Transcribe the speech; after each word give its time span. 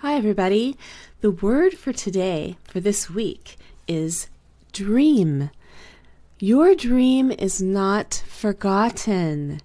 Hi, 0.00 0.16
everybody. 0.16 0.76
The 1.22 1.30
word 1.30 1.72
for 1.72 1.90
today, 1.90 2.58
for 2.64 2.80
this 2.80 3.08
week, 3.08 3.56
is 3.88 4.28
dream. 4.70 5.48
Your 6.38 6.74
dream 6.74 7.32
is 7.32 7.62
not 7.62 8.22
forgotten. 8.28 9.62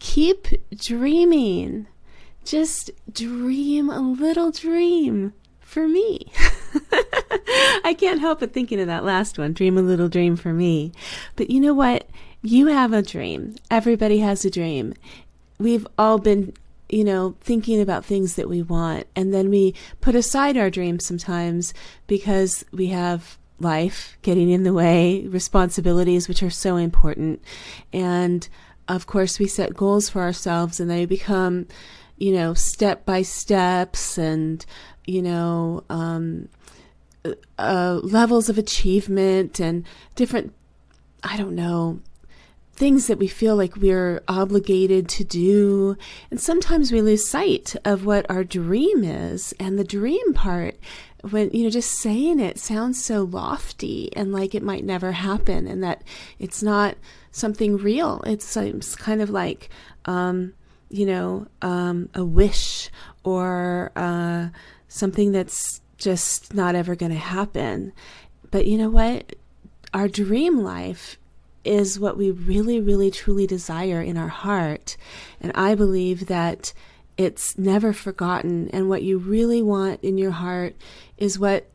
Keep 0.00 0.48
dreaming. 0.76 1.86
Just 2.44 2.90
dream 3.12 3.88
a 3.88 4.00
little 4.00 4.50
dream 4.50 5.32
for 5.60 5.86
me. 5.86 6.26
I 7.84 7.94
can't 7.96 8.20
help 8.20 8.40
but 8.40 8.52
thinking 8.52 8.80
of 8.80 8.88
that 8.88 9.04
last 9.04 9.38
one 9.38 9.52
dream 9.52 9.78
a 9.78 9.82
little 9.82 10.08
dream 10.08 10.34
for 10.34 10.52
me. 10.52 10.90
But 11.36 11.50
you 11.50 11.60
know 11.60 11.72
what? 11.72 12.10
You 12.42 12.66
have 12.66 12.92
a 12.92 13.00
dream. 13.00 13.54
Everybody 13.70 14.18
has 14.18 14.44
a 14.44 14.50
dream. 14.50 14.94
We've 15.60 15.86
all 15.96 16.18
been 16.18 16.52
you 16.92 17.04
know, 17.04 17.34
thinking 17.40 17.80
about 17.80 18.04
things 18.04 18.34
that 18.34 18.50
we 18.50 18.60
want. 18.60 19.06
And 19.16 19.32
then 19.32 19.48
we 19.48 19.74
put 20.02 20.14
aside 20.14 20.58
our 20.58 20.68
dreams 20.68 21.06
sometimes 21.06 21.72
because 22.06 22.66
we 22.70 22.88
have 22.88 23.38
life 23.58 24.18
getting 24.20 24.50
in 24.50 24.62
the 24.62 24.74
way, 24.74 25.26
responsibilities, 25.26 26.28
which 26.28 26.42
are 26.42 26.50
so 26.50 26.76
important. 26.76 27.42
And 27.94 28.46
of 28.88 29.06
course, 29.06 29.38
we 29.38 29.46
set 29.46 29.74
goals 29.74 30.10
for 30.10 30.20
ourselves 30.20 30.80
and 30.80 30.90
they 30.90 31.06
become, 31.06 31.66
you 32.18 32.32
know, 32.32 32.52
step 32.52 33.06
by 33.06 33.22
steps 33.22 34.18
and, 34.18 34.64
you 35.06 35.22
know, 35.22 35.84
um, 35.88 36.50
uh, 37.58 38.00
levels 38.02 38.50
of 38.50 38.58
achievement 38.58 39.60
and 39.60 39.86
different, 40.14 40.52
I 41.22 41.38
don't 41.38 41.54
know, 41.54 42.00
things 42.82 43.06
that 43.06 43.18
we 43.20 43.28
feel 43.28 43.54
like 43.54 43.76
we're 43.76 44.20
obligated 44.26 45.08
to 45.08 45.22
do. 45.22 45.96
And 46.32 46.40
sometimes 46.40 46.90
we 46.90 47.00
lose 47.00 47.24
sight 47.24 47.76
of 47.84 48.04
what 48.04 48.28
our 48.28 48.42
dream 48.42 49.04
is. 49.04 49.54
And 49.60 49.78
the 49.78 49.84
dream 49.84 50.34
part, 50.34 50.80
when, 51.30 51.48
you 51.52 51.62
know, 51.62 51.70
just 51.70 51.92
saying 51.92 52.40
it 52.40 52.58
sounds 52.58 53.00
so 53.00 53.22
lofty 53.22 54.10
and 54.16 54.32
like 54.32 54.52
it 54.52 54.64
might 54.64 54.84
never 54.84 55.12
happen 55.12 55.68
and 55.68 55.80
that 55.84 56.02
it's 56.40 56.60
not 56.60 56.96
something 57.30 57.76
real. 57.76 58.20
It's, 58.26 58.56
it's 58.56 58.96
kind 58.96 59.22
of 59.22 59.30
like, 59.30 59.70
um, 60.06 60.52
you 60.90 61.06
know, 61.06 61.46
um, 61.62 62.08
a 62.14 62.24
wish 62.24 62.90
or 63.22 63.92
uh, 63.94 64.48
something 64.88 65.30
that's 65.30 65.82
just 65.98 66.52
not 66.52 66.74
ever 66.74 66.96
going 66.96 67.12
to 67.12 67.18
happen. 67.18 67.92
But 68.50 68.66
you 68.66 68.76
know 68.76 68.90
what? 68.90 69.36
Our 69.94 70.08
dream 70.08 70.64
life 70.64 71.16
is 71.64 71.98
what 71.98 72.16
we 72.16 72.30
really, 72.30 72.80
really, 72.80 73.10
truly 73.10 73.46
desire 73.46 74.00
in 74.00 74.16
our 74.16 74.28
heart. 74.28 74.96
And 75.40 75.52
I 75.54 75.74
believe 75.74 76.26
that 76.26 76.72
it's 77.16 77.56
never 77.58 77.92
forgotten. 77.92 78.68
And 78.70 78.88
what 78.88 79.02
you 79.02 79.18
really 79.18 79.62
want 79.62 80.02
in 80.02 80.18
your 80.18 80.30
heart 80.32 80.76
is 81.18 81.38
what 81.38 81.68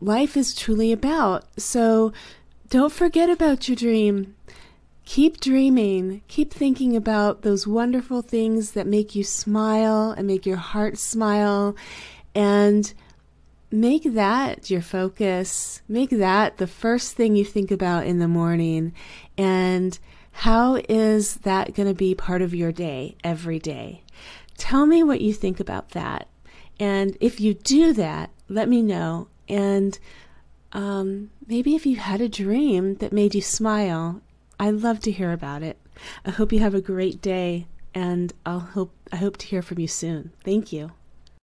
life 0.00 0.36
is 0.36 0.54
truly 0.54 0.92
about. 0.92 1.44
So 1.60 2.12
don't 2.68 2.92
forget 2.92 3.30
about 3.30 3.68
your 3.68 3.76
dream. 3.76 4.34
Keep 5.04 5.40
dreaming. 5.40 6.22
Keep 6.28 6.52
thinking 6.52 6.94
about 6.94 7.42
those 7.42 7.66
wonderful 7.66 8.20
things 8.22 8.72
that 8.72 8.86
make 8.86 9.14
you 9.14 9.24
smile 9.24 10.10
and 10.10 10.26
make 10.26 10.44
your 10.44 10.56
heart 10.56 10.98
smile. 10.98 11.74
And 12.34 12.92
make 13.70 14.02
that 14.14 14.70
your 14.70 14.82
focus. 14.82 15.82
Make 15.88 16.10
that 16.10 16.56
the 16.58 16.66
first 16.66 17.14
thing 17.14 17.36
you 17.36 17.44
think 17.44 17.70
about 17.70 18.06
in 18.06 18.18
the 18.18 18.28
morning. 18.28 18.92
And 19.36 19.98
how 20.32 20.76
is 20.88 21.36
that 21.36 21.74
going 21.74 21.88
to 21.88 21.94
be 21.94 22.14
part 22.14 22.42
of 22.42 22.54
your 22.54 22.72
day 22.72 23.16
every 23.24 23.58
day? 23.58 24.02
Tell 24.56 24.86
me 24.86 25.02
what 25.02 25.20
you 25.20 25.32
think 25.32 25.60
about 25.60 25.90
that. 25.90 26.28
And 26.80 27.16
if 27.20 27.40
you 27.40 27.54
do 27.54 27.92
that, 27.94 28.30
let 28.48 28.68
me 28.68 28.82
know. 28.82 29.28
And 29.48 29.98
um, 30.72 31.30
maybe 31.46 31.74
if 31.74 31.86
you 31.86 31.96
had 31.96 32.20
a 32.20 32.28
dream 32.28 32.96
that 32.96 33.12
made 33.12 33.34
you 33.34 33.42
smile, 33.42 34.20
I'd 34.60 34.74
love 34.74 35.00
to 35.00 35.10
hear 35.10 35.32
about 35.32 35.62
it. 35.62 35.78
I 36.24 36.30
hope 36.30 36.52
you 36.52 36.60
have 36.60 36.74
a 36.74 36.80
great 36.80 37.20
day, 37.20 37.66
and 37.94 38.32
I'll 38.46 38.60
hope 38.60 38.92
I 39.12 39.16
hope 39.16 39.36
to 39.38 39.46
hear 39.46 39.62
from 39.62 39.78
you 39.78 39.88
soon. 39.88 40.32
Thank 40.44 40.72
you. 40.72 40.92